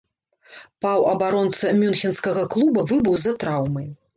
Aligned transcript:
Паўабаронца 0.85 1.75
мюнхенскага 1.81 2.49
клуба 2.57 2.89
выбыў 2.93 3.15
з-за 3.21 3.39
траўмы. 3.45 3.89